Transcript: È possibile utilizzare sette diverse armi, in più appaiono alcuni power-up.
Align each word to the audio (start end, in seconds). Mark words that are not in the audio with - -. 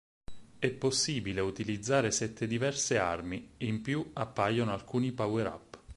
È 0.57 0.67
possibile 0.71 1.41
utilizzare 1.41 2.09
sette 2.09 2.47
diverse 2.47 2.97
armi, 2.97 3.51
in 3.57 3.83
più 3.83 4.09
appaiono 4.13 4.71
alcuni 4.73 5.11
power-up. 5.11 5.79